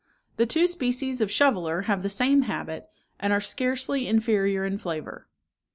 The 0.37 0.47
two 0.47 0.65
species 0.65 1.21
of 1.21 1.29
shoveler 1.29 1.81
have 1.81 2.01
the 2.01 2.09
same 2.09 2.41
habit, 2.41 2.87
and 3.19 3.31
are 3.31 3.39
scarcely 3.39 4.07
inferior 4.07 4.65
in 4.65 4.79
flavour. 4.79 5.27